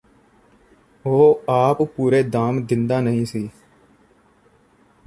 [1.05, 3.49] ਉਹ ਆਪ ਪੂਰੇ ਦਾਮ ਦਿੰਦਾ ਨਹੀਂ ਸੀ